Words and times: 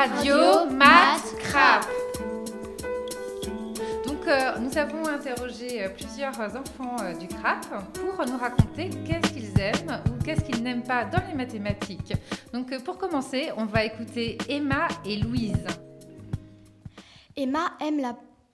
Radio 0.00 0.64
Math 0.64 1.36
Crap. 1.40 1.84
Donc, 4.06 4.26
euh, 4.26 4.58
nous 4.58 4.78
avons 4.78 5.06
interrogé 5.06 5.84
euh, 5.84 5.90
plusieurs 5.90 6.40
enfants 6.56 6.96
euh, 7.02 7.12
du 7.12 7.28
CRAP 7.28 7.66
pour 7.92 8.24
nous 8.24 8.38
raconter 8.38 8.88
qu'est-ce 9.06 9.30
qu'ils 9.30 9.60
aiment 9.60 10.00
ou 10.06 10.24
qu'est-ce 10.24 10.42
qu'ils 10.42 10.62
n'aiment 10.62 10.84
pas 10.84 11.04
dans 11.04 11.22
les 11.28 11.34
mathématiques. 11.34 12.14
Donc, 12.54 12.74
pour 12.82 12.96
commencer, 12.96 13.50
on 13.58 13.66
va 13.66 13.84
écouter 13.84 14.38
Emma 14.48 14.88
et 15.04 15.16
Louise. 15.18 15.66
Emma 17.36 17.72
aime 17.82 18.00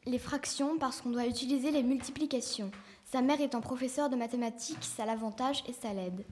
les 0.04 0.18
fractions 0.18 0.78
parce 0.78 1.00
qu'on 1.00 1.10
doit 1.10 1.26
utiliser 1.26 1.70
les 1.70 1.84
multiplications. 1.84 2.72
Sa 3.04 3.22
mère 3.22 3.40
étant 3.40 3.60
professeure 3.60 4.10
de 4.10 4.16
mathématiques, 4.16 4.82
ça 4.82 5.06
l'avantage 5.06 5.62
et 5.68 5.72
ça 5.72 5.92
l'aide. 5.92 6.26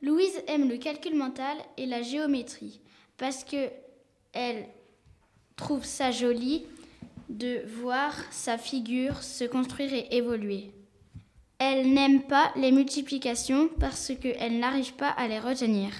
Louise 0.00 0.42
aime 0.46 0.70
le 0.70 0.78
calcul 0.78 1.14
mental 1.14 1.58
et 1.76 1.84
la 1.84 2.00
géométrie 2.00 2.80
parce 3.22 3.44
que 3.44 3.70
elle 4.32 4.66
trouve 5.56 5.84
ça 5.84 6.10
joli 6.10 6.66
de 7.28 7.62
voir 7.80 8.14
sa 8.30 8.58
figure 8.58 9.22
se 9.22 9.44
construire 9.44 9.92
et 9.94 10.16
évoluer. 10.16 10.72
Elle 11.58 11.92
n'aime 11.92 12.22
pas 12.22 12.50
les 12.56 12.72
multiplications 12.72 13.68
parce 13.78 14.12
qu'elle 14.20 14.58
n'arrive 14.58 14.94
pas 14.94 15.10
à 15.10 15.28
les 15.28 15.38
retenir. 15.38 15.90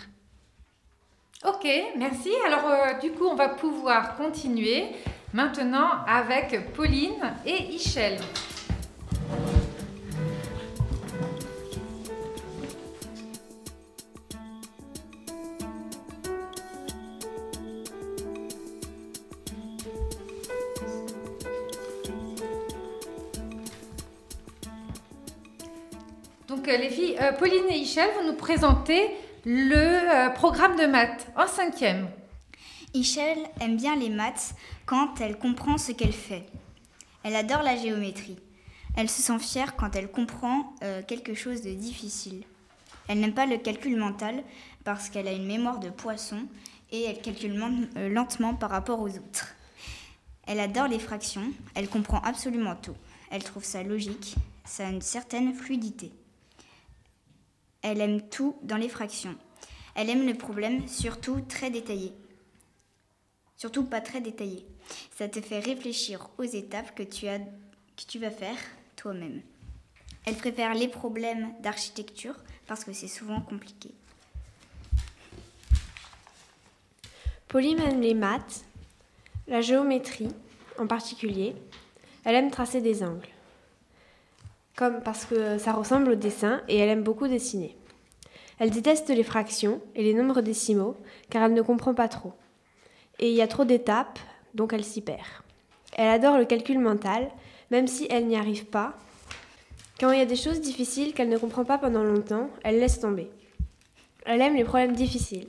Ok, 1.44 1.66
merci. 1.96 2.30
Alors 2.46 2.66
euh, 2.66 2.98
du 3.00 3.12
coup, 3.12 3.26
on 3.26 3.34
va 3.34 3.48
pouvoir 3.48 4.16
continuer 4.16 4.86
maintenant 5.32 5.88
avec 6.06 6.72
Pauline 6.74 7.34
et 7.46 7.74
Ichel. 7.74 8.18
Donc 26.54 26.68
euh, 26.68 26.76
les 26.76 26.90
filles, 26.90 27.16
euh, 27.18 27.32
Pauline 27.32 27.64
et 27.70 27.78
Ichel 27.78 28.10
vont 28.14 28.26
nous 28.26 28.36
présenter 28.36 29.08
le 29.46 29.74
euh, 29.74 30.28
programme 30.28 30.76
de 30.76 30.84
maths 30.84 31.26
en 31.34 31.46
cinquième. 31.46 32.10
Ichel 32.92 33.38
aime 33.62 33.78
bien 33.78 33.96
les 33.96 34.10
maths 34.10 34.54
quand 34.84 35.18
elle 35.22 35.38
comprend 35.38 35.78
ce 35.78 35.92
qu'elle 35.92 36.12
fait. 36.12 36.44
Elle 37.22 37.36
adore 37.36 37.62
la 37.62 37.74
géométrie. 37.74 38.36
Elle 38.98 39.08
se 39.08 39.22
sent 39.22 39.38
fière 39.38 39.76
quand 39.76 39.96
elle 39.96 40.10
comprend 40.10 40.74
quelque 41.08 41.32
chose 41.32 41.62
de 41.62 41.70
difficile. 41.70 42.44
Elle 43.08 43.20
n'aime 43.20 43.32
pas 43.32 43.46
le 43.46 43.56
calcul 43.56 43.96
mental 43.96 44.42
parce 44.84 45.08
qu'elle 45.08 45.28
a 45.28 45.32
une 45.32 45.46
mémoire 45.46 45.78
de 45.78 45.88
poisson 45.88 46.42
et 46.90 47.04
elle 47.04 47.22
calcule 47.22 47.58
lentement 48.10 48.52
par 48.52 48.68
rapport 48.68 49.00
aux 49.00 49.08
autres. 49.08 49.54
Elle 50.46 50.60
adore 50.60 50.88
les 50.88 50.98
fractions, 50.98 51.50
elle 51.74 51.88
comprend 51.88 52.20
absolument 52.20 52.76
tout. 52.76 52.96
Elle 53.30 53.44
trouve 53.44 53.64
ça 53.64 53.82
logique, 53.82 54.34
ça 54.66 54.86
a 54.86 54.90
une 54.90 55.00
certaine 55.00 55.54
fluidité. 55.54 56.12
Elle 57.82 58.00
aime 58.00 58.22
tout 58.22 58.56
dans 58.62 58.76
les 58.76 58.88
fractions. 58.88 59.36
Elle 59.94 60.08
aime 60.08 60.26
le 60.26 60.34
problème, 60.34 60.86
surtout 60.88 61.40
très 61.40 61.70
détaillé. 61.70 62.12
Surtout 63.56 63.84
pas 63.84 64.00
très 64.00 64.20
détaillé. 64.20 64.64
Ça 65.16 65.28
te 65.28 65.40
fait 65.40 65.60
réfléchir 65.60 66.28
aux 66.38 66.44
étapes 66.44 66.94
que 66.94 67.02
tu, 67.02 67.28
as, 67.28 67.38
que 67.38 68.04
tu 68.08 68.18
vas 68.18 68.30
faire 68.30 68.56
toi-même. 68.96 69.42
Elle 70.24 70.36
préfère 70.36 70.74
les 70.74 70.88
problèmes 70.88 71.52
d'architecture 71.60 72.36
parce 72.66 72.84
que 72.84 72.92
c'est 72.92 73.08
souvent 73.08 73.40
compliqué. 73.40 73.90
Pauline 77.48 77.80
aime 77.80 78.00
les 78.00 78.14
maths, 78.14 78.64
la 79.46 79.60
géométrie 79.60 80.30
en 80.78 80.86
particulier. 80.86 81.54
Elle 82.24 82.36
aime 82.36 82.50
tracer 82.50 82.80
des 82.80 83.02
angles 83.02 83.28
comme 84.76 85.00
parce 85.02 85.24
que 85.24 85.58
ça 85.58 85.72
ressemble 85.72 86.12
au 86.12 86.14
dessin 86.14 86.62
et 86.68 86.78
elle 86.78 86.88
aime 86.88 87.02
beaucoup 87.02 87.28
dessiner. 87.28 87.76
Elle 88.58 88.70
déteste 88.70 89.10
les 89.10 89.22
fractions 89.22 89.80
et 89.94 90.02
les 90.02 90.14
nombres 90.14 90.40
décimaux 90.40 90.96
car 91.30 91.42
elle 91.44 91.54
ne 91.54 91.62
comprend 91.62 91.94
pas 91.94 92.08
trop. 92.08 92.32
Et 93.18 93.30
il 93.30 93.34
y 93.34 93.42
a 93.42 93.48
trop 93.48 93.64
d'étapes, 93.64 94.18
donc 94.54 94.72
elle 94.72 94.84
s'y 94.84 95.00
perd. 95.00 95.20
Elle 95.94 96.08
adore 96.08 96.38
le 96.38 96.44
calcul 96.44 96.78
mental, 96.78 97.30
même 97.70 97.86
si 97.86 98.06
elle 98.10 98.26
n'y 98.26 98.36
arrive 98.36 98.66
pas. 98.66 98.94
Quand 100.00 100.10
il 100.10 100.18
y 100.18 100.22
a 100.22 100.26
des 100.26 100.36
choses 100.36 100.60
difficiles 100.60 101.12
qu'elle 101.12 101.28
ne 101.28 101.38
comprend 101.38 101.64
pas 101.64 101.78
pendant 101.78 102.02
longtemps, 102.02 102.48
elle 102.64 102.78
laisse 102.78 103.00
tomber. 103.00 103.30
Elle 104.24 104.40
aime 104.40 104.56
les 104.56 104.64
problèmes 104.64 104.94
difficiles. 104.94 105.48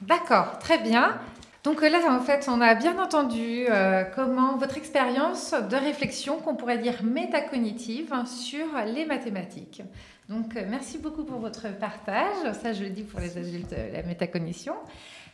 D'accord, 0.00 0.58
très 0.58 0.78
bien. 0.78 1.20
Donc 1.64 1.82
là, 1.82 1.98
en 2.08 2.20
fait, 2.20 2.48
on 2.48 2.60
a 2.60 2.74
bien 2.74 2.98
entendu 2.98 3.66
euh, 3.68 4.04
comment 4.14 4.56
votre 4.56 4.76
expérience 4.76 5.52
de 5.52 5.76
réflexion, 5.76 6.38
qu'on 6.38 6.54
pourrait 6.54 6.78
dire 6.78 7.02
métacognitive, 7.02 8.14
sur 8.26 8.66
les 8.86 9.04
mathématiques. 9.04 9.82
Donc 10.28 10.56
euh, 10.56 10.62
merci 10.68 10.98
beaucoup 10.98 11.24
pour 11.24 11.40
votre 11.40 11.76
partage. 11.78 12.52
Ça, 12.62 12.72
je 12.72 12.84
le 12.84 12.90
dis 12.90 13.02
pour 13.02 13.18
les 13.20 13.36
adultes, 13.36 13.72
euh, 13.72 13.92
la 13.92 14.02
métacognition. 14.02 14.74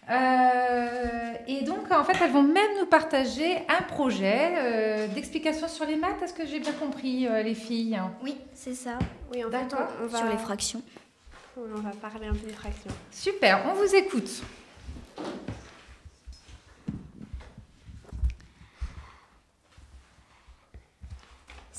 et 0.09 1.63
donc, 1.65 1.91
en 1.91 2.05
fait, 2.05 2.17
elles 2.23 2.33
vont 2.33 2.43
même 2.43 2.71
nous 2.81 2.87
partager 2.87 3.59
un 3.69 3.83
projet 3.83 5.09
d'explication 5.15 5.69
sur 5.69 5.87
les 5.87 5.97
maths. 5.97 6.23
Est-ce 6.23 6.35
que 6.35 6.47
j'ai 6.47 6.61
bien 6.61 6.73
compris, 6.73 7.29
les 7.43 7.55
filles? 7.55 8.01
Oui, 8.23 8.37
c'est 8.55 8.75
ça. 8.75 8.99
Oui, 9.33 9.45
en 9.45 9.51
fait, 9.51 9.75
on, 10.03 10.07
va... 10.07 10.19
Sur 10.19 10.29
les 10.29 10.39
fractions. 10.39 10.83
On 11.57 11.81
va 11.81 11.91
parler 11.91 12.27
un 12.27 12.33
peu 12.33 12.47
des 12.47 12.53
fractions. 12.53 12.91
Super, 13.11 13.65
on 13.67 13.75
vous 13.75 13.95
écoute. 13.95 14.43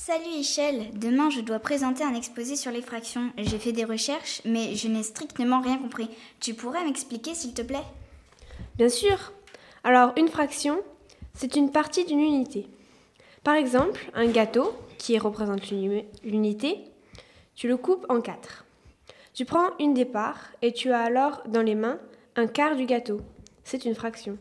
Salut 0.06 0.38
Michel, 0.38 0.92
demain 0.94 1.32
je 1.32 1.42
dois 1.42 1.58
présenter 1.58 2.04
un 2.04 2.14
exposé 2.14 2.56
sur 2.56 2.72
les 2.72 2.84
fractions. 2.84 3.32
J'ai 3.40 3.58
fait 3.58 3.72
des 3.72 3.86
recherches, 3.86 4.40
mais 4.46 4.76
je 4.76 4.88
n'ai 4.88 5.02
strictement 5.02 5.62
rien 5.62 5.80
compris. 5.80 6.08
Tu 6.40 6.54
pourrais 6.54 6.84
m'expliquer 6.84 7.34
s'il 7.34 7.56
te 7.56 7.64
plaît? 7.64 7.88
Bien 8.76 8.88
sûr. 8.88 9.34
Alors, 9.84 10.14
une 10.16 10.28
fraction, 10.28 10.78
c'est 11.34 11.56
une 11.56 11.72
partie 11.72 12.06
d'une 12.06 12.20
unité. 12.20 12.68
Par 13.44 13.56
exemple, 13.56 14.12
un 14.14 14.28
gâteau, 14.28 14.76
qui 15.00 15.18
représente 15.18 15.72
l'unité, 15.72 16.84
tu 17.56 17.68
le 17.68 17.76
coupes 17.76 18.06
en 18.08 18.22
quatre. 18.22 18.64
Tu 19.34 19.44
prends 19.44 19.76
une 19.80 19.96
des 19.96 20.06
parts 20.06 20.52
et 20.62 20.72
tu 20.72 20.92
as 20.92 21.02
alors 21.02 21.42
dans 21.48 21.64
les 21.64 21.74
mains 21.74 21.98
un 22.36 22.46
quart 22.46 22.76
du 22.76 22.86
gâteau. 22.86 23.22
C'est 23.64 23.86
une 23.86 23.96
fraction. 23.96 24.38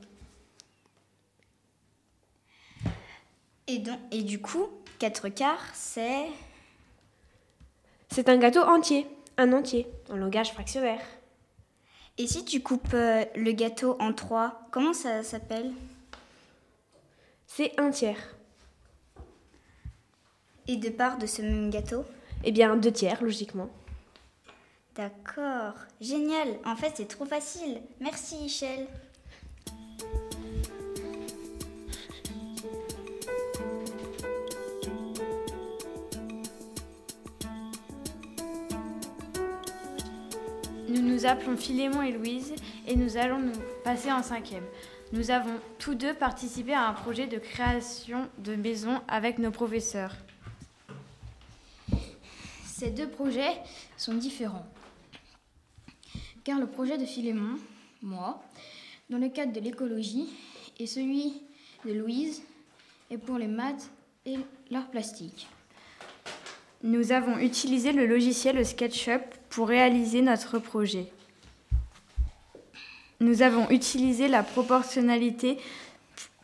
Et, 3.67 3.79
donc, 3.79 3.99
et 4.11 4.21
du 4.21 4.43
coup, 4.43 4.69
4 4.99 5.29
quarts, 5.29 5.65
c'est... 5.73 6.27
C'est 8.11 8.29
un 8.29 8.37
gâteau 8.37 8.63
entier, 8.63 9.07
un 9.37 9.53
entier, 9.53 9.87
en 10.11 10.17
langage 10.17 10.53
fractionnaire. 10.53 11.01
Et 12.17 12.27
si 12.27 12.45
tu 12.45 12.63
coupes 12.63 12.95
euh, 12.95 13.25
le 13.35 13.53
gâteau 13.53 13.97
en 13.99 14.13
3, 14.13 14.69
comment 14.71 14.93
ça 14.93 15.23
s'appelle? 15.25 15.73
C'est 17.47 17.79
un 17.79 17.91
tiers. 17.91 18.37
Et 20.69 20.77
de 20.77 20.91
part 20.91 21.19
de 21.19 21.27
ce 21.27 21.43
même 21.43 21.71
gâteau? 21.71 22.05
Eh 22.45 22.53
bien, 22.53 22.77
deux 22.77 22.93
tiers, 22.93 23.23
logiquement. 23.23 23.69
D'accord, 24.95 25.75
génial. 26.01 26.49
En 26.65 26.77
fait, 26.77 26.93
c'est 26.95 27.09
trop 27.09 27.25
facile. 27.25 27.81
Merci, 28.01 28.37
Michel. 28.37 28.87
Nous 40.95 41.03
nous 41.03 41.27
appelons 41.27 41.57
Philémon 41.57 42.03
et 42.03 42.13
Louise 42.13 42.55
et 42.87 42.95
nous 42.95 43.17
allons 43.17 43.41
nous 43.41 43.61
passer 43.83 44.13
en 44.13 44.23
cinquième. 44.23 44.63
Nous 45.13 45.33
avons 45.33 45.59
tous 45.81 45.97
deux 45.97 46.15
participé 46.15 46.73
à 46.73 46.87
un 46.87 46.93
projet 46.93 47.27
de 47.27 47.39
création 47.39 48.29
de 48.39 48.55
maison 48.55 49.01
avec 49.09 49.39
nos 49.39 49.51
professeurs. 49.51 50.15
Ces 52.65 52.91
deux 52.91 53.09
projets 53.09 53.61
sont 53.97 54.15
différents. 54.15 54.67
Car 56.45 56.61
le 56.61 56.69
projet 56.69 56.97
de 56.97 57.07
Philémon, 57.07 57.59
moi, 58.01 58.41
dans 59.11 59.19
le 59.19 59.31
cadre 59.31 59.53
de 59.53 59.59
l'écologie, 59.59 60.29
et 60.79 60.87
celui 60.87 61.43
de 61.85 61.93
Louise 61.93 62.41
est 63.11 63.19
pour 63.19 63.39
les 63.39 63.49
maths 63.49 63.91
et 64.27 64.37
l'art 64.71 64.91
plastique. 64.91 65.49
Nous 66.85 67.13
avons 67.13 67.39
utilisé 67.39 67.93
le 67.93 68.05
logiciel 68.05 68.65
SketchUp 68.65 69.23
pour 69.49 69.69
réaliser 69.69 70.21
notre 70.21 70.59
projet. 70.59 71.07
Nous 73.21 73.41
avons 73.41 73.71
utilisé 73.71 74.29
la 74.29 74.43
proportionnalité 74.43 75.57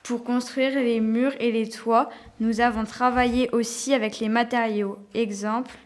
pour 0.02 0.24
construire 0.24 0.76
les 0.76 1.00
murs 1.00 1.34
et 1.40 1.52
les 1.52 1.68
toits. 1.68 2.08
Nous 2.40 2.62
avons 2.62 2.84
travaillé 2.84 3.50
aussi 3.50 3.92
avec 3.92 4.18
les 4.18 4.30
matériaux. 4.30 4.96
Exemple, 5.12 5.76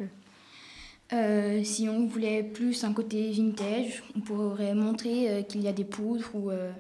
euh, 1.13 1.65
si 1.65 1.89
on 1.89 2.07
voulait 2.07 2.45
plus 2.45 2.85
un 2.85 2.93
côté 2.93 3.33
vintage, 3.33 4.05
on 4.17 4.21
pourrait 4.21 4.77
montrer 4.77 5.31
euh, 5.31 5.43
qu'il 5.43 5.63
y 5.63 5.69
a 5.69 5.73
des 5.73 5.83
poudres 5.83 6.31
ou 6.33 6.53
euh, 6.53 6.71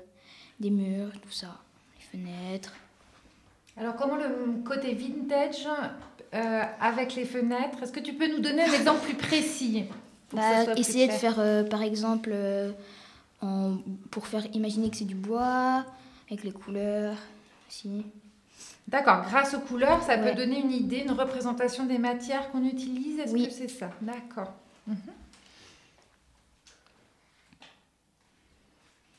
des 0.61 0.71
murs, 0.71 1.11
tout 1.21 1.33
ça, 1.33 1.59
les 1.97 2.21
fenêtres. 2.21 2.73
Alors, 3.77 3.97
comment 3.97 4.17
le 4.17 4.63
côté 4.65 4.95
vintage 4.95 5.67
euh, 6.35 6.63
avec 6.81 7.15
les 7.15 7.25
fenêtres 7.25 7.83
Est-ce 7.83 7.93
que 7.93 8.01
tu 8.01 8.13
peux 8.15 8.29
nous 8.29 8.41
donner 8.41 8.63
un 8.63 8.73
exemple 8.73 9.01
plus 9.05 9.15
précis 9.15 9.85
Bah, 10.33 10.65
plus 10.67 10.81
essayer 10.81 11.07
de 11.09 11.13
faire, 11.13 11.39
euh, 11.39 11.65
par 11.65 11.83
exemple, 11.83 12.31
euh, 12.33 12.71
en- 13.43 13.77
pour 14.11 14.27
faire 14.27 14.45
imaginer 14.55 14.91
que 14.91 14.97
c'est 14.97 15.05
du 15.05 15.15
bois, 15.17 15.85
avec 16.31 16.45
les 16.45 16.53
couleurs 16.53 17.17
aussi. 17.69 18.05
D'accord, 18.87 19.23
grâce 19.29 19.55
aux 19.55 19.61
couleurs, 19.61 20.03
ça 20.03 20.17
Ouais. 20.17 20.31
peut 20.31 20.37
donner 20.37 20.61
une 20.61 20.71
idée, 20.71 20.99
une 20.99 21.13
représentation 21.13 21.85
des 21.87 21.99
matières 21.99 22.51
qu'on 22.51 22.65
utilise. 22.65 23.19
Est-ce 23.19 23.33
Oui. 23.33 23.47
que 23.49 23.53
c'est 23.53 23.69
ça? 23.69 23.91
D'accord. 24.01 24.53
Mhm. 24.87 24.97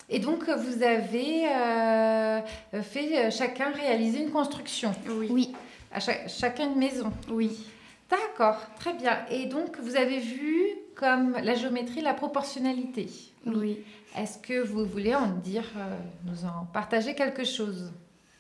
Et 0.10 0.20
donc, 0.20 0.48
vous 0.50 0.84
avez 0.84 1.48
euh, 1.48 2.42
fait 2.84 3.26
euh, 3.28 3.32
chacun 3.32 3.72
réaliser 3.72 4.22
une 4.22 4.30
construction, 4.32 4.94
Oui. 5.10 5.28
Oui, 5.32 5.54
à 5.92 6.00
cha- 6.00 6.28
chacun 6.28 6.70
une 6.72 6.78
maison. 6.78 7.12
Oui. 7.30 7.66
D'accord, 8.10 8.58
très 8.80 8.94
bien. 8.94 9.26
Et 9.32 9.48
donc, 9.48 9.80
vous 9.80 9.96
avez 9.96 10.20
vu 10.20 10.64
comme 10.96 11.34
la 11.44 11.56
géométrie, 11.56 12.02
la 12.02 12.14
proportionnalité. 12.14 13.10
Oui. 13.48 13.80
Est-ce 14.18 14.38
que 14.38 14.62
vous 14.62 14.86
voulez 14.86 15.16
en 15.16 15.28
dire, 15.28 15.66
euh, 15.76 15.96
nous 16.26 16.46
en 16.46 16.66
partager 16.72 17.16
quelque 17.16 17.44
chose? 17.44 17.92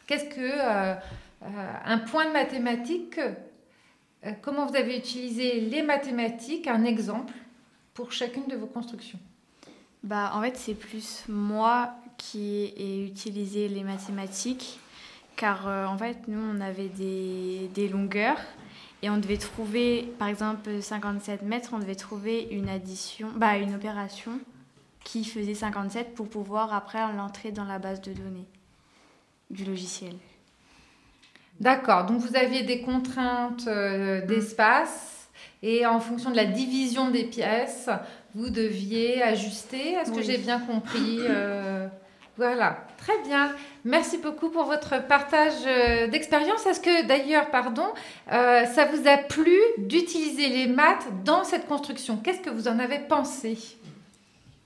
Qu'est-ce 0.08 0.26
que 0.26 0.40
euh, 0.40 0.94
euh, 0.94 1.48
un 1.86 1.98
point 1.98 2.26
de 2.28 2.32
mathématiques 2.32 3.18
euh, 3.18 4.32
Comment 4.44 4.68
vous 4.68 4.76
avez 4.76 4.98
utilisé 4.98 5.60
les 5.62 5.82
mathématiques 5.82 6.68
Un 6.68 6.84
exemple 6.86 7.34
pour 7.96 8.12
chacune 8.12 8.46
de 8.48 8.56
vos 8.56 8.68
constructions? 8.68 9.20
Bah, 10.06 10.32
en 10.36 10.42
fait, 10.42 10.56
c'est 10.56 10.76
plus 10.76 11.24
moi 11.28 11.96
qui 12.18 12.72
ai 12.78 13.04
utilisé 13.04 13.68
les 13.68 13.84
mathématiques, 13.84 14.80
car 15.36 15.68
euh, 15.68 15.88
en 15.88 15.98
fait, 15.98 16.28
nous, 16.28 16.40
on 16.40 16.62
avait 16.62 16.90
des, 16.90 17.72
des 17.74 17.90
longueurs 17.90 18.38
et 19.02 19.10
on 19.10 19.18
devait 19.18 19.38
trouver, 19.38 20.14
par 20.20 20.28
exemple, 20.28 20.80
57 20.80 21.42
mètres, 21.42 21.72
on 21.74 21.80
devait 21.80 21.96
trouver 21.96 22.48
une 22.52 22.70
addition, 22.70 23.30
bah, 23.36 23.58
une 23.58 23.74
opération 23.74 24.40
qui 25.04 25.26
faisait 25.26 25.56
57 25.56 26.14
pour 26.14 26.30
pouvoir 26.30 26.72
après 26.72 27.00
l'entrer 27.14 27.52
dans 27.52 27.66
la 27.66 27.80
base 27.80 28.00
de 28.02 28.14
données 28.14 28.48
du 29.50 29.66
logiciel. 29.66 30.14
D'accord, 31.60 32.06
donc 32.06 32.20
vous 32.20 32.36
aviez 32.36 32.62
des 32.62 32.82
contraintes 32.82 33.66
euh, 33.68 34.24
d'espace 34.28 35.15
et 35.64 35.86
en 35.86 36.00
fonction 36.00 36.30
de 36.30 36.36
la 36.36 36.46
division 36.46 37.10
des 37.10 37.24
pièces, 37.24 37.90
vous 38.36 38.50
deviez 38.50 39.24
ajuster. 39.24 39.94
Est-ce 39.94 40.12
que 40.12 40.22
j'ai 40.22 40.38
bien 40.38 40.60
compris 40.60 41.18
euh, 41.22 41.88
Voilà, 42.38 42.86
très 42.98 43.20
bien. 43.24 43.56
Merci 43.84 44.18
beaucoup 44.18 44.50
pour 44.50 44.66
votre 44.66 45.08
partage 45.08 45.54
euh, 45.66 46.08
d'expérience. 46.08 46.66
Est-ce 46.66 46.82
que 46.82 47.08
d'ailleurs, 47.08 47.50
pardon, 47.50 47.88
euh, 48.32 48.66
ça 48.66 48.86
vous 48.86 49.08
a 49.08 49.18
plu 49.18 49.58
d'utiliser 49.80 50.50
les 50.50 50.68
maths 50.68 51.08
dans 51.24 51.44
cette 51.44 51.66
construction? 51.68 52.18
Qu'est-ce 52.18 52.42
que 52.42 52.50
vous 52.50 52.68
en 52.68 52.78
avez 52.78 53.00
pensé? 53.00 53.58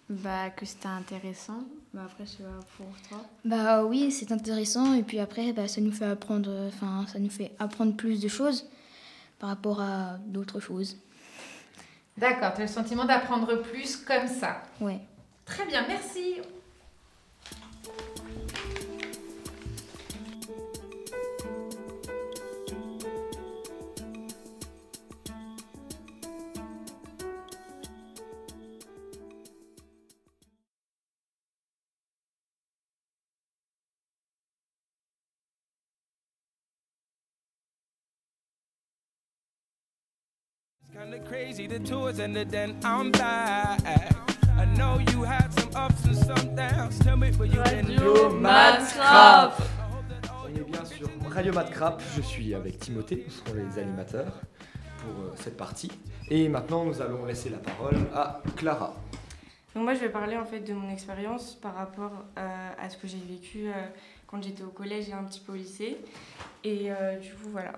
Bah, 0.09 0.49
que 0.49 0.65
c'était 0.65 0.87
intéressant. 0.87 1.61
Bah, 1.93 2.01
après, 2.05 2.25
c'est 2.25 2.43
pour 2.75 2.87
toi. 3.07 3.25
bah 3.45 3.85
oui, 3.85 4.11
c'est 4.11 4.31
intéressant 4.31 4.95
et 4.95 5.03
puis 5.03 5.19
après, 5.19 5.53
bah, 5.53 5.67
ça 5.67 5.79
nous 5.79 5.91
fait 5.91 6.05
apprendre, 6.05 6.51
enfin, 6.67 7.05
ça 7.11 7.19
nous 7.19 7.29
fait 7.29 7.51
apprendre 7.59 7.95
plus 7.95 8.19
de 8.19 8.27
choses 8.27 8.67
par 9.39 9.49
rapport 9.49 9.81
à 9.81 10.17
d'autres 10.25 10.59
choses. 10.59 10.97
D'accord, 12.17 12.53
tu 12.53 12.61
as 12.61 12.65
le 12.65 12.71
sentiment 12.71 13.05
d'apprendre 13.05 13.55
plus 13.61 13.95
comme 13.95 14.27
ça. 14.27 14.61
Ouais. 14.81 14.99
Très 15.45 15.65
bien, 15.65 15.85
merci. 15.87 16.41
Kinda 41.09 41.25
crazy, 41.25 41.65
the 41.65 41.79
tours 41.79 42.17
then 42.17 42.37
I'm 42.83 43.09
back. 43.11 43.81
I 44.59 44.65
know 44.77 44.99
you 45.11 45.23
had 45.23 45.51
some 45.51 45.71
ups 45.75 46.05
and 46.05 46.15
some 46.15 46.55
downs. 46.55 46.99
Tell 46.99 47.17
me 47.17 47.31
where 47.31 47.47
you 47.47 47.63
been. 47.63 47.97
On 47.99 48.45
est 50.55 50.63
bien 50.69 50.85
sur 50.85 51.09
Radio 51.31 51.51
Matcrap, 51.51 51.99
je 52.15 52.21
suis 52.21 52.53
avec 52.53 52.77
Timothée, 52.77 53.25
nous 53.25 53.31
serons 53.31 53.55
les 53.55 53.79
animateurs 53.79 54.39
pour 54.99 55.23
euh, 55.23 55.33
cette 55.37 55.57
partie. 55.57 55.89
Et 56.29 56.47
maintenant 56.47 56.85
nous 56.85 57.01
allons 57.01 57.25
laisser 57.25 57.49
la 57.49 57.57
parole 57.57 57.97
à 58.13 58.43
Clara. 58.55 58.93
Donc 59.73 59.85
moi 59.85 59.95
je 59.95 60.01
vais 60.01 60.09
parler 60.09 60.37
en 60.37 60.45
fait 60.45 60.59
de 60.59 60.73
mon 60.73 60.91
expérience 60.91 61.55
par 61.55 61.73
rapport 61.73 62.23
euh, 62.37 62.69
à 62.79 62.87
ce 62.87 62.97
que 62.97 63.07
j'ai 63.07 63.17
vécu 63.27 63.67
euh, 63.67 63.71
quand 64.27 64.43
j'étais 64.43 64.61
au 64.61 64.69
collège 64.69 65.09
et 65.09 65.13
un 65.13 65.23
petit 65.23 65.39
peu 65.39 65.53
au 65.53 65.55
lycée. 65.55 65.97
Et 66.63 66.91
euh, 66.91 67.17
du 67.17 67.29
coup 67.29 67.49
voilà. 67.49 67.71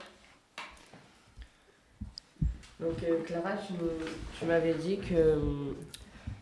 Donc 2.81 3.04
euh, 3.04 3.22
Clara, 3.24 3.51
tu, 4.39 4.45
m'avais 4.45 4.74
dit 4.74 4.98
que 4.98 5.13
euh, 5.13 5.38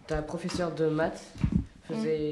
ta 0.08 0.22
professeure 0.22 0.74
de 0.74 0.88
maths 0.88 1.34
faisait 1.84 2.32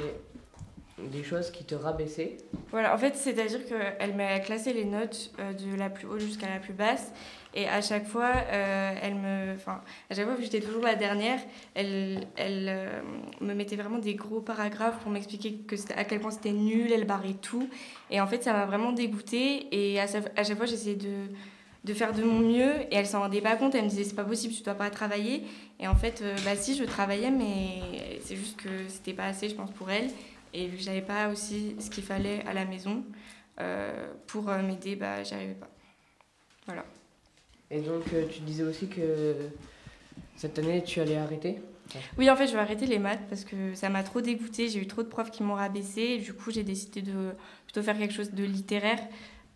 des 1.11 1.23
choses 1.23 1.51
qui 1.51 1.65
te 1.65 1.75
rabaissaient. 1.75 2.37
Voilà, 2.71 2.95
en 2.95 2.97
fait, 2.97 3.15
c'est-à-dire 3.15 3.59
qu'elle 3.67 4.15
m'a 4.15 4.39
classé 4.39 4.71
les 4.71 4.85
notes 4.85 5.31
euh, 5.39 5.51
de 5.51 5.75
la 5.77 5.89
plus 5.89 6.07
haute 6.07 6.21
jusqu'à 6.21 6.47
la 6.49 6.59
plus 6.59 6.73
basse. 6.73 7.11
Et 7.53 7.67
à 7.67 7.81
chaque 7.81 8.05
fois, 8.05 8.31
elle 8.51 9.15
me. 9.15 9.53
Enfin, 9.55 9.81
à 10.11 10.15
chaque 10.15 10.25
fois 10.25 10.35
que 10.35 10.43
j'étais 10.43 10.59
toujours 10.59 10.83
la 10.83 10.93
dernière, 10.93 11.39
elle, 11.73 12.27
elle 12.35 13.01
me 13.41 13.53
mettait 13.55 13.75
vraiment 13.75 13.97
des 13.97 14.13
gros 14.13 14.41
paragraphes 14.41 14.99
pour 14.99 15.09
m'expliquer 15.11 15.59
à 15.95 16.03
quel 16.03 16.19
point 16.19 16.29
c'était 16.29 16.51
nul, 16.51 16.91
elle 16.91 17.05
barrait 17.05 17.33
tout. 17.41 17.67
Et 18.11 18.21
en 18.21 18.27
fait, 18.27 18.43
ça 18.43 18.53
m'a 18.53 18.67
vraiment 18.67 18.91
dégoûtée. 18.91 19.67
Et 19.71 19.99
à 19.99 20.05
chaque 20.05 20.55
fois, 20.55 20.67
j'essayais 20.67 20.97
de, 20.97 21.29
de 21.87 21.93
faire 21.93 22.13
de 22.13 22.21
mon 22.21 22.39
mieux. 22.39 22.81
Et 22.91 22.95
elle 22.95 23.07
s'en 23.07 23.21
rendait 23.21 23.41
pas 23.41 23.55
compte. 23.55 23.73
Elle 23.73 23.85
me 23.85 23.89
disait, 23.89 24.03
c'est 24.03 24.15
pas 24.15 24.25
possible, 24.25 24.53
tu 24.53 24.61
dois 24.61 24.75
pas 24.75 24.89
travailler. 24.89 25.43
Et 25.79 25.87
en 25.87 25.95
fait, 25.95 26.21
euh, 26.21 26.35
bah 26.45 26.55
si, 26.55 26.75
je 26.75 26.83
travaillais, 26.83 27.31
mais 27.31 28.19
c'est 28.21 28.35
juste 28.35 28.57
que 28.57 28.69
c'était 28.87 29.13
pas 29.13 29.25
assez, 29.25 29.49
je 29.49 29.55
pense, 29.55 29.71
pour 29.71 29.89
elle. 29.89 30.09
Et 30.53 30.67
vu 30.67 30.77
que 30.77 30.83
j'avais 30.83 31.01
pas 31.01 31.29
aussi 31.29 31.75
ce 31.79 31.89
qu'il 31.89 32.03
fallait 32.03 32.43
à 32.45 32.53
la 32.53 32.65
maison 32.65 33.03
euh, 33.59 34.13
pour 34.27 34.49
euh, 34.49 34.61
m'aider, 34.61 34.95
bah 34.95 35.23
j'y 35.23 35.33
arrivais 35.33 35.53
pas. 35.53 35.69
Voilà. 36.65 36.85
Et 37.69 37.81
donc 37.81 38.03
tu 38.31 38.39
disais 38.41 38.63
aussi 38.63 38.87
que 38.87 39.35
cette 40.35 40.57
année 40.57 40.83
tu 40.83 41.01
allais 41.01 41.17
arrêter? 41.17 41.59
Oui, 42.17 42.29
en 42.29 42.35
fait, 42.35 42.47
je 42.47 42.53
vais 42.53 42.59
arrêter 42.59 42.85
les 42.85 42.99
maths 42.99 43.27
parce 43.29 43.43
que 43.45 43.73
ça 43.73 43.89
m'a 43.89 44.03
trop 44.03 44.21
dégoûtée. 44.21 44.67
J'ai 44.67 44.79
eu 44.79 44.87
trop 44.87 45.03
de 45.03 45.07
profs 45.07 45.31
qui 45.31 45.43
m'ont 45.43 45.55
rabaissé. 45.55 46.01
Et 46.01 46.17
du 46.17 46.33
coup, 46.33 46.51
j'ai 46.51 46.63
décidé 46.63 47.01
de 47.01 47.31
plutôt 47.65 47.81
faire 47.81 47.97
quelque 47.97 48.13
chose 48.13 48.31
de 48.31 48.43
littéraire 48.43 48.99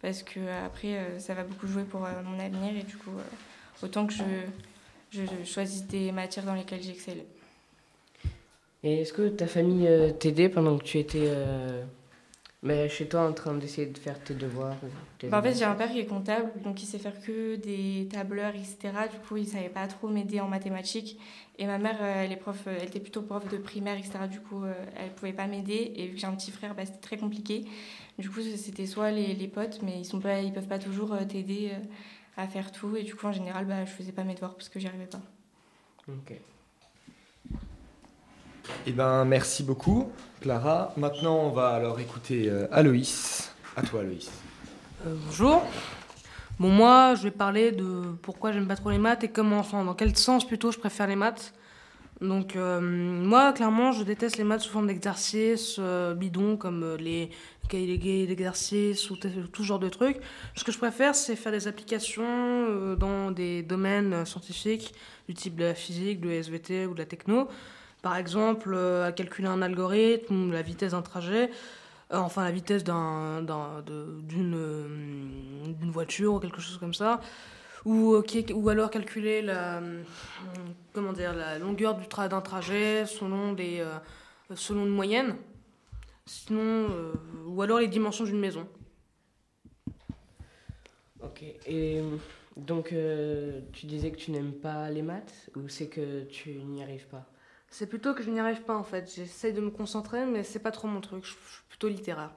parce 0.01 0.23
que 0.23 0.39
euh, 0.39 0.65
après, 0.65 0.97
euh, 0.97 1.19
ça 1.19 1.33
va 1.33 1.43
beaucoup 1.43 1.67
jouer 1.67 1.83
pour 1.83 2.05
euh, 2.05 2.09
mon 2.23 2.39
avenir. 2.39 2.75
Et 2.75 2.83
du 2.83 2.97
coup, 2.97 3.11
autant 3.83 4.07
que 4.07 4.13
je, 4.13 4.23
je 5.11 5.21
choisisse 5.45 5.85
des 5.85 6.11
matières 6.11 6.45
dans 6.45 6.55
lesquelles 6.55 6.81
j'excelle. 6.81 7.23
Et 8.83 9.01
est-ce 9.01 9.13
que 9.13 9.29
ta 9.29 9.45
famille 9.45 9.87
t'aidait 10.19 10.49
pendant 10.49 10.77
que 10.79 10.83
tu 10.83 10.97
étais 10.97 11.29
mais 12.63 12.89
chez 12.89 13.07
toi 13.07 13.27
en 13.27 13.33
train 13.33 13.53
d'essayer 13.55 13.87
de 13.87 13.97
faire 13.97 14.23
tes 14.23 14.33
devoirs 14.33 14.75
tes 15.17 15.27
Bah, 15.27 15.39
en 15.39 15.41
fait, 15.41 15.55
j'ai 15.55 15.65
un 15.65 15.73
père 15.75 15.91
qui 15.91 15.99
est 15.99 16.05
comptable, 16.05 16.51
donc 16.63 16.81
il 16.83 16.85
sait 16.85 16.99
faire 16.99 17.19
que 17.21 17.55
des 17.55 18.07
tableurs, 18.11 18.53
etc. 18.55 18.77
Du 19.11 19.17
coup, 19.27 19.37
il 19.37 19.47
savait 19.47 19.69
pas 19.69 19.87
trop 19.87 20.07
m'aider 20.07 20.39
en 20.39 20.47
mathématiques. 20.47 21.19
Et 21.57 21.65
ma 21.65 21.77
mère, 21.77 21.97
euh, 22.01 22.23
elle 22.23 22.31
est 22.31 22.37
prof, 22.37 22.63
euh, 22.67 22.77
elle 22.79 22.87
était 22.87 22.99
plutôt 22.99 23.21
prof 23.21 23.47
de 23.49 23.57
primaire, 23.57 23.97
etc. 23.97 24.19
Du 24.29 24.39
coup, 24.39 24.63
euh, 24.63 24.73
elle 24.97 25.11
pouvait 25.11 25.33
pas 25.33 25.47
m'aider. 25.47 25.93
Et 25.95 26.07
vu 26.07 26.15
que 26.15 26.19
j'ai 26.19 26.27
un 26.27 26.35
petit 26.35 26.51
frère, 26.51 26.75
bah, 26.75 26.85
c'était 26.85 26.99
très 26.99 27.17
compliqué. 27.17 27.65
Du 28.17 28.29
coup, 28.29 28.41
c'était 28.41 28.85
soit 28.85 29.11
les, 29.11 29.33
les 29.33 29.47
potes, 29.47 29.81
mais 29.81 29.99
ils 29.99 30.05
sont 30.05 30.19
pas, 30.19 30.41
ils 30.41 30.53
peuvent 30.53 30.67
pas 30.67 30.79
toujours 30.79 31.13
euh, 31.13 31.25
t'aider 31.25 31.71
euh, 31.73 32.41
à 32.41 32.47
faire 32.47 32.71
tout. 32.71 32.95
Et 32.95 33.03
du 33.03 33.15
coup, 33.15 33.25
en 33.25 33.31
général, 33.31 33.65
bah, 33.65 33.85
je 33.85 33.91
faisais 33.91 34.11
pas 34.11 34.23
mes 34.23 34.35
devoirs 34.35 34.53
parce 34.55 34.69
que 34.69 34.79
j'y 34.79 34.87
arrivais 34.87 35.07
pas. 35.07 35.21
Ok. 36.07 36.33
Eh 38.87 38.91
ben 38.91 39.25
merci 39.25 39.63
beaucoup 39.63 40.11
Clara. 40.41 40.91
Maintenant 40.97 41.37
on 41.37 41.49
va 41.49 41.69
alors 41.69 41.99
écouter 41.99 42.49
euh, 42.49 42.67
Aloïs. 42.71 43.53
À 43.75 43.83
toi 43.83 44.01
Aloïs. 44.01 44.31
Euh, 45.05 45.13
bonjour. 45.25 45.63
Bon, 46.59 46.69
moi, 46.69 47.15
je 47.15 47.23
vais 47.23 47.31
parler 47.31 47.71
de 47.71 48.03
pourquoi 48.21 48.51
j'aime 48.51 48.67
pas 48.67 48.75
trop 48.75 48.91
les 48.91 48.99
maths 48.99 49.23
et 49.23 49.29
comment, 49.29 49.57
enfin, 49.59 49.83
dans 49.83 49.95
quel 49.95 50.15
sens 50.15 50.45
plutôt 50.45 50.71
je 50.71 50.77
préfère 50.77 51.07
les 51.07 51.15
maths? 51.15 51.53
Donc, 52.21 52.55
euh, 52.55 52.79
moi, 52.79 53.51
clairement, 53.53 53.91
je 53.91 54.03
déteste 54.03 54.37
les 54.37 54.43
maths 54.43 54.61
sous 54.61 54.69
forme 54.69 54.87
d'exercices 54.87 55.79
bidons 56.15 56.57
comme 56.57 56.97
les 56.99 57.31
cahiers 57.67 58.27
d'exercices 58.27 59.09
ou 59.09 59.17
tout 59.17 59.63
genre 59.63 59.79
de 59.79 59.89
trucs. 59.89 60.17
Ce 60.55 60.63
que 60.63 60.71
je 60.71 60.77
préfère, 60.77 61.15
c'est 61.15 61.35
faire 61.35 61.51
des 61.51 61.67
applications 61.67 62.95
dans 62.95 63.31
des 63.31 63.63
domaines 63.63 64.23
scientifiques 64.25 64.93
du 65.27 65.33
type 65.33 65.55
de 65.55 65.65
la 65.65 65.73
physique, 65.73 66.19
de 66.21 66.29
la 66.29 66.35
SVT 66.35 66.85
ou 66.85 66.93
de 66.93 66.99
la 66.99 67.05
techno. 67.05 67.47
Par 68.01 68.17
exemple, 68.17 68.73
euh, 68.73 69.05
à 69.07 69.11
calculer 69.11 69.47
un 69.47 69.61
algorithme 69.61 70.51
la 70.51 70.61
vitesse 70.61 70.91
d'un 70.91 71.01
trajet. 71.03 71.51
euh, 72.13 72.17
enfin 72.17 72.43
la 72.43 72.51
vitesse 72.51 72.83
d'un, 72.83 73.45
euh, 73.49 74.21
d'une 74.21 75.91
voiture 75.91 76.33
ou 76.35 76.39
quelque 76.39 76.61
chose 76.61 76.77
comme 76.77 76.93
ça, 76.93 77.21
ou, 77.85 78.21
ou 78.53 78.69
alors 78.69 78.89
calculer 78.89 79.41
la, 79.41 79.81
comment 80.93 81.13
dire, 81.13 81.33
la 81.33 81.57
longueur 81.57 81.95
d'un 81.95 82.41
trajet 82.41 83.05
selon, 83.05 83.55
euh, 83.59 83.99
selon 84.55 84.85
une 84.85 84.91
moyenne, 84.91 85.35
sinon, 86.25 86.87
ou 87.45 87.61
alors 87.61 87.79
les 87.79 87.87
dimensions 87.87 88.25
d'une 88.25 88.39
maison. 88.39 88.67
Ok. 91.23 91.43
Et 91.67 92.01
donc, 92.57 92.93
tu 93.73 93.85
disais 93.85 94.11
que 94.11 94.17
tu 94.17 94.31
n'aimes 94.31 94.53
pas 94.53 94.89
les 94.89 95.01
maths 95.01 95.49
ou 95.55 95.67
c'est 95.69 95.87
que 95.87 96.23
tu 96.25 96.51
n'y 96.63 96.83
arrives 96.83 97.07
pas? 97.07 97.30
C'est 97.71 97.87
plutôt 97.87 98.13
que 98.13 98.21
je 98.21 98.29
n'y 98.29 98.39
arrive 98.39 98.61
pas 98.63 98.75
en 98.75 98.83
fait. 98.83 99.11
J'essaie 99.15 99.53
de 99.53 99.61
me 99.61 99.71
concentrer, 99.71 100.25
mais 100.25 100.43
c'est 100.43 100.59
pas 100.59 100.71
trop 100.71 100.87
mon 100.87 100.99
truc. 100.99 101.23
Je 101.23 101.29
suis 101.29 101.37
plutôt 101.69 101.87
littéraire. 101.87 102.31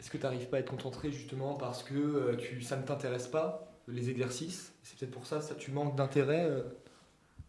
Est-ce 0.00 0.10
que 0.10 0.16
tu 0.16 0.24
n'arrives 0.24 0.48
pas 0.48 0.58
à 0.58 0.60
être 0.60 0.70
concentré 0.70 1.10
justement 1.10 1.54
parce 1.54 1.82
que 1.84 1.94
euh, 1.94 2.36
tu, 2.36 2.60
ça 2.60 2.76
ne 2.76 2.82
t'intéresse 2.82 3.28
pas, 3.28 3.72
les 3.86 4.10
exercices? 4.10 4.72
C'est 4.82 4.98
peut-être 4.98 5.12
pour 5.12 5.24
ça, 5.24 5.40
ça 5.40 5.54
tu 5.54 5.70
manques 5.70 5.96
d'intérêt 5.96 6.44
euh? 6.44 6.62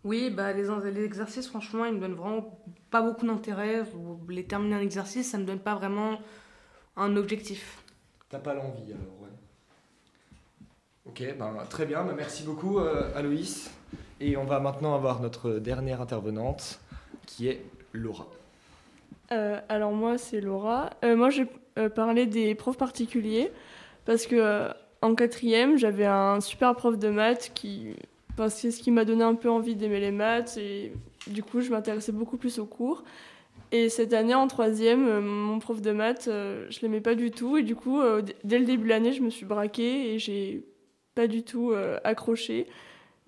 Oui, 0.03 0.29
bah, 0.29 0.53
les, 0.53 0.67
les 0.91 1.03
exercices, 1.03 1.47
franchement, 1.47 1.85
ils 1.85 1.93
me 1.93 1.99
donnent 1.99 2.15
vraiment 2.15 2.63
pas 2.89 3.01
beaucoup 3.01 3.25
d'intérêt. 3.25 3.83
Les 4.29 4.45
terminer 4.45 4.75
un 4.75 4.81
exercice, 4.81 5.29
ça 5.31 5.38
me 5.38 5.43
donne 5.43 5.59
pas 5.59 5.75
vraiment 5.75 6.21
un 6.95 7.17
objectif. 7.17 7.83
T'as 8.29 8.39
pas 8.39 8.53
l'envie 8.53 8.93
alors, 8.93 9.21
ouais. 9.21 9.29
Ok, 11.05 11.38
ben, 11.38 11.65
très 11.69 11.85
bien, 11.85 12.03
ben, 12.05 12.13
merci 12.15 12.43
beaucoup 12.43 12.79
euh, 12.79 13.11
Aloïs. 13.15 13.71
Et 14.19 14.38
on 14.38 14.43
va 14.43 14.60
maintenant 14.60 14.96
avoir 14.96 15.22
notre 15.22 15.53
dernière 15.53 16.01
intervenante 16.01 16.79
qui 17.25 17.48
est 17.48 17.62
Laura. 17.93 18.27
Euh, 19.31 19.60
alors 19.69 19.91
moi 19.91 20.17
c'est 20.17 20.41
Laura. 20.41 20.89
Euh, 21.03 21.15
moi 21.15 21.29
je 21.29 21.43
vais 21.75 21.89
parler 21.89 22.25
des 22.25 22.55
profs 22.55 22.77
particuliers 22.77 23.51
parce 24.05 24.25
que 24.25 24.36
euh, 24.36 24.69
en 25.01 25.15
quatrième 25.15 25.77
j'avais 25.77 26.05
un 26.05 26.41
super 26.41 26.75
prof 26.75 26.98
de 26.98 27.10
maths 27.10 27.51
qui, 27.53 27.96
c'est 28.50 28.72
ce 28.72 28.81
qui 28.81 28.91
m'a 28.91 29.05
donné 29.05 29.24
un 29.24 29.36
peu 29.36 29.50
envie 29.50 29.75
d'aimer 29.75 30.00
les 30.00 30.12
maths 30.12 30.58
et 30.58 30.93
du 31.27 31.43
coup 31.43 31.62
je 31.62 31.69
m'intéressais 31.69 32.12
beaucoup 32.12 32.38
plus 32.38 32.60
aux 32.60 32.65
cours. 32.65 33.03
Et 33.72 33.89
cette 33.89 34.13
année 34.13 34.34
en 34.34 34.48
troisième, 34.48 35.08
euh, 35.08 35.22
mon 35.22 35.60
prof 35.60 35.81
de 35.81 35.91
maths, 35.91 36.27
euh, 36.27 36.65
je 36.69 36.79
l'aimais 36.81 37.01
pas 37.01 37.13
du 37.13 37.29
tout 37.29 37.58
et 37.58 37.63
du 37.63 37.75
coup 37.75 38.01
euh, 38.01 38.24
dès 38.43 38.58
le 38.58 38.65
début 38.65 38.86
de 38.86 38.89
l'année 38.89 39.13
je 39.13 39.22
me 39.22 39.29
suis 39.29 39.46
braquée 39.46 40.13
et 40.13 40.19
j'ai 40.19 40.63
pas 41.13 41.27
du 41.27 41.43
tout 41.43 41.72
euh, 41.72 42.00
accroché. 42.03 42.67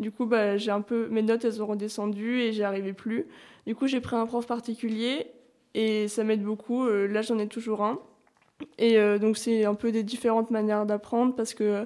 Du 0.01 0.11
coup, 0.11 0.25
bah, 0.25 0.57
j'ai 0.57 0.71
un 0.71 0.81
peu 0.81 1.07
mes 1.09 1.21
notes 1.21 1.45
elles 1.45 1.61
ont 1.61 1.67
redescendu 1.67 2.41
et 2.41 2.53
j'y 2.53 2.63
arrivais 2.63 2.91
plus. 2.91 3.27
Du 3.67 3.75
coup, 3.75 3.85
j'ai 3.85 4.01
pris 4.01 4.15
un 4.15 4.25
prof 4.25 4.47
particulier 4.47 5.27
et 5.75 6.07
ça 6.07 6.23
m'aide 6.23 6.43
beaucoup. 6.43 6.87
Euh, 6.87 7.05
là, 7.05 7.21
j'en 7.21 7.37
ai 7.37 7.47
toujours 7.47 7.83
un. 7.83 7.99
Et 8.79 8.97
euh, 8.97 9.19
donc, 9.19 9.37
c'est 9.37 9.63
un 9.63 9.75
peu 9.75 9.91
des 9.91 10.01
différentes 10.01 10.49
manières 10.49 10.87
d'apprendre 10.87 11.35
parce 11.35 11.53
que 11.53 11.85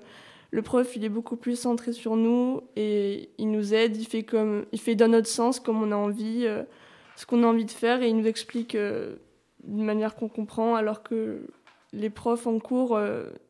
le 0.51 0.61
prof, 0.61 0.95
il 0.95 1.03
est 1.03 1.09
beaucoup 1.09 1.35
plus 1.35 1.59
centré 1.59 1.91
sur 1.91 2.15
nous 2.15 2.61
et 2.77 3.31
il 3.37 3.51
nous 3.51 3.73
aide. 3.73 3.97
Il 3.97 4.05
fait, 4.05 4.23
comme, 4.23 4.65
il 4.71 4.79
fait 4.79 4.95
dans 4.95 5.09
notre 5.09 5.27
sens, 5.27 5.59
comme 5.59 5.83
on 5.83 5.91
a 5.91 5.97
envie, 5.97 6.45
euh, 6.45 6.63
ce 7.17 7.25
qu'on 7.25 7.43
a 7.43 7.47
envie 7.47 7.65
de 7.65 7.71
faire 7.71 8.01
et 8.01 8.07
il 8.07 8.15
nous 8.15 8.27
explique 8.27 8.77
d'une 9.65 9.83
manière 9.83 10.15
qu'on 10.15 10.29
comprend. 10.29 10.75
Alors 10.75 11.03
que 11.03 11.41
les 11.91 12.09
profs 12.09 12.47
en 12.47 12.59
cours, 12.59 12.97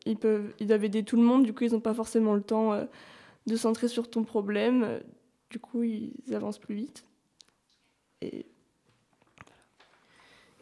ils, 0.06 0.16
peuvent, 0.16 0.52
ils 0.58 0.66
doivent 0.66 0.84
aider 0.84 1.04
tout 1.04 1.16
le 1.16 1.22
monde. 1.22 1.44
Du 1.44 1.52
coup, 1.52 1.62
ils 1.62 1.72
n'ont 1.72 1.78
pas 1.78 1.94
forcément 1.94 2.34
le 2.34 2.42
temps 2.42 2.76
de 3.46 3.56
centrer 3.56 3.88
sur 3.88 4.10
ton 4.10 4.24
problème. 4.24 5.00
Du 5.50 5.58
coup, 5.58 5.82
ils 5.82 6.34
avancent 6.34 6.58
plus 6.58 6.74
vite. 6.74 7.04
Et 8.22 8.46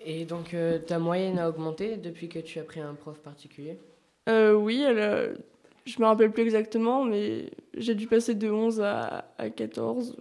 Et 0.05 0.27
donc, 0.27 0.53
euh, 0.53 0.79
ta 0.79 0.99
moyenne 0.99 1.39
a 1.39 1.49
augmenté 1.49 1.97
depuis 1.97 2.29
que 2.29 2.39
tu 2.39 2.59
as 2.59 2.63
pris 2.63 2.81
un 2.81 2.95
prof 2.95 3.19
particulier? 3.21 3.79
Euh, 4.29 4.53
oui, 4.53 4.83
elle, 4.87 4.99
euh, 4.99 5.35
je 5.87 5.99
me 5.99 6.05
rappelle 6.05 6.31
plus 6.31 6.43
exactement, 6.43 7.05
mais 7.05 7.51
j'ai 7.75 7.95
dû 7.95 8.07
passer 8.07 8.35
de 8.35 8.51
11 8.51 8.83
à, 8.83 9.25
à 9.39 9.49
14. 9.49 10.17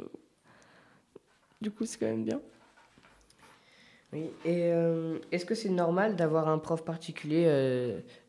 Du 1.61 1.69
coup, 1.69 1.85
c'est 1.85 1.99
quand 1.99 2.05
même 2.05 2.23
bien. 2.23 2.41
Oui. 4.13 4.29
Et 4.45 4.71
euh, 4.71 5.17
est-ce 5.33 5.45
que 5.45 5.55
c'est 5.55 5.69
normal 5.69 6.15
d'avoir 6.15 6.47
un 6.47 6.59
prof 6.59 6.85
particulier 6.85 7.45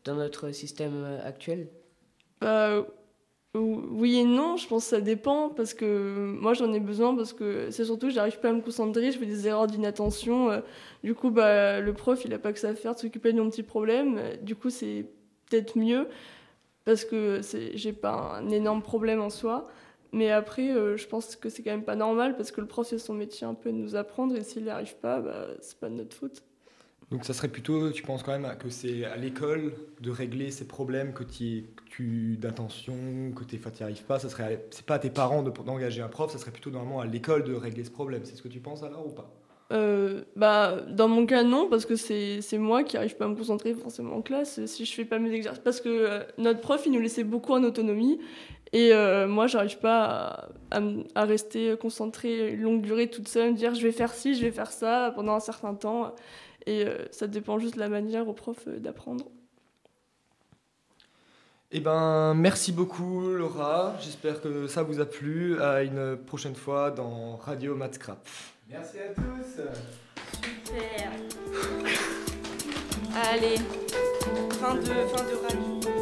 dans 0.03 0.15
notre 0.15 0.51
système 0.51 1.19
actuel? 1.23 1.69
Bah, 2.41 2.85
oui 3.59 4.17
et 4.19 4.23
non, 4.23 4.57
je 4.57 4.67
pense 4.67 4.83
que 4.85 4.89
ça 4.89 5.01
dépend 5.01 5.49
parce 5.49 5.73
que 5.73 6.35
moi 6.39 6.53
j'en 6.53 6.73
ai 6.73 6.79
besoin 6.79 7.15
parce 7.15 7.33
que 7.33 7.69
c'est 7.71 7.85
surtout 7.85 8.09
j'arrive 8.09 8.39
pas 8.39 8.49
à 8.49 8.53
me 8.53 8.61
concentrer, 8.61 9.11
je 9.11 9.17
fais 9.19 9.25
des 9.25 9.47
erreurs 9.47 9.67
d'inattention. 9.67 10.49
euh, 10.51 10.61
Du 11.03 11.13
coup, 11.15 11.29
bah, 11.31 11.79
le 11.79 11.93
prof 11.93 12.23
il 12.25 12.33
a 12.33 12.39
pas 12.39 12.53
que 12.53 12.59
ça 12.59 12.69
à 12.69 12.75
faire 12.75 12.95
de 12.95 12.99
s'occuper 12.99 13.33
de 13.33 13.41
mon 13.41 13.49
petit 13.49 13.63
problème. 13.63 14.17
euh, 14.17 14.35
Du 14.37 14.55
coup, 14.55 14.69
c'est 14.69 15.05
peut-être 15.49 15.77
mieux 15.77 16.07
parce 16.85 17.05
que 17.05 17.41
j'ai 17.75 17.93
pas 17.93 18.37
un 18.39 18.49
énorme 18.49 18.81
problème 18.83 19.21
en 19.21 19.29
soi. 19.31 19.67
Mais 20.13 20.31
après, 20.31 20.71
euh, 20.71 20.97
je 20.97 21.07
pense 21.07 21.35
que 21.35 21.49
c'est 21.49 21.63
quand 21.63 21.71
même 21.71 21.83
pas 21.85 21.95
normal 21.97 22.37
parce 22.37 22.51
que 22.51 22.61
le 22.61 22.67
prof 22.67 22.87
c'est 22.87 22.99
son 22.99 23.13
métier 23.15 23.47
un 23.47 23.53
peu 23.55 23.71
nous 23.71 23.95
apprendre 23.95 24.35
et 24.35 24.43
s'il 24.43 24.63
n'y 24.65 24.69
arrive 24.71 24.95
pas, 24.97 25.19
bah, 25.21 25.47
c'est 25.61 25.79
pas 25.79 25.89
de 25.89 25.95
notre 25.95 26.15
faute. 26.15 26.43
Donc 27.11 27.23
ça 27.23 27.33
serait 27.33 27.47
plutôt, 27.47 27.91
tu 27.91 28.01
penses 28.01 28.23
quand 28.23 28.37
même 28.37 28.57
que 28.57 28.69
c'est 28.69 29.05
à 29.05 29.15
l'école 29.15 29.73
de 30.01 30.09
régler 30.09 30.51
ces 30.51 30.67
problèmes 30.67 31.13
que 31.13 31.23
tu 31.23 31.65
tu 31.85 32.35
d'attention, 32.37 32.95
que 33.33 33.43
tu 33.45 33.57
n'y 33.57 33.83
arrives 33.83 34.03
pas, 34.03 34.19
ça 34.19 34.27
serait 34.27 34.65
c'est 34.71 34.85
pas 34.85 34.95
à 34.95 34.99
tes 34.99 35.09
parents 35.09 35.43
de- 35.43 35.51
d'engager 35.51 36.01
un 36.01 36.09
prof, 36.09 36.31
ça 36.31 36.37
serait 36.37 36.51
plutôt 36.51 36.71
normalement 36.71 36.99
à 36.99 37.05
l'école 37.05 37.43
de 37.43 37.53
régler 37.53 37.85
ce 37.85 37.91
problème. 37.91 38.21
C'est 38.25 38.35
ce 38.35 38.41
que 38.41 38.49
tu 38.49 38.59
penses 38.59 38.83
alors 38.83 39.07
ou 39.07 39.11
pas? 39.11 39.31
Euh, 39.71 40.23
bah, 40.35 40.81
dans 40.89 41.07
mon 41.07 41.25
cas, 41.25 41.43
non, 41.43 41.67
parce 41.69 41.85
que 41.85 41.95
c'est 41.95 42.57
moi 42.57 42.83
qui 42.83 42.97
arrive 42.97 43.15
pas 43.15 43.25
à 43.25 43.27
me 43.27 43.35
concentrer 43.35 43.73
forcément 43.73 44.15
en 44.17 44.21
classe 44.21 44.63
si 44.65 44.85
je 44.85 44.93
fais 44.93 45.05
pas 45.05 45.17
mes 45.17 45.31
exercices. 45.31 45.63
Parce 45.63 45.81
que 45.81 45.89
euh, 45.89 46.23
notre 46.37 46.59
prof, 46.59 46.83
il 46.85 46.91
nous 46.91 46.99
laissait 46.99 47.23
beaucoup 47.23 47.53
en 47.53 47.63
autonomie. 47.63 48.19
Et 48.73 48.93
euh, 48.93 49.27
moi, 49.27 49.47
j'arrive 49.47 49.79
pas 49.79 50.49
à 50.71 51.23
rester 51.25 51.77
concentrée 51.77 52.51
une 52.51 52.61
longue 52.61 52.81
durée 52.81 53.09
toute 53.09 53.27
seule, 53.27 53.51
me 53.51 53.55
dire 53.55 53.73
je 53.73 53.81
vais 53.81 53.93
faire 53.93 54.13
ci, 54.13 54.35
je 54.35 54.41
vais 54.41 54.51
faire 54.51 54.71
ça 54.71 55.13
pendant 55.15 55.33
un 55.33 55.39
certain 55.39 55.73
temps. 55.73 56.13
Et 56.65 56.85
euh, 56.85 57.05
ça 57.11 57.27
dépend 57.27 57.59
juste 57.59 57.75
de 57.75 57.79
la 57.79 57.89
manière 57.89 58.27
au 58.27 58.33
prof 58.33 58.57
euh, 58.67 58.79
d'apprendre. 58.79 59.25
Eh 61.71 61.79
ben, 61.79 62.33
merci 62.33 62.71
beaucoup 62.71 63.21
Laura. 63.31 63.95
J'espère 63.99 64.41
que 64.41 64.67
ça 64.67 64.83
vous 64.83 64.99
a 64.99 65.05
plu. 65.05 65.61
À 65.61 65.83
une 65.83 66.17
prochaine 66.17 66.55
fois 66.55 66.91
dans 66.91 67.35
Radio 67.35 67.75
Mathscrap. 67.75 68.27
Merci 68.69 68.97
à 68.99 69.13
tous. 69.13 69.61
Super. 70.41 71.11
Allez, 73.31 73.57
fin 74.59 74.75
de, 74.75 74.81
fin 74.83 75.23
de 75.23 75.35
radio. 75.41 75.94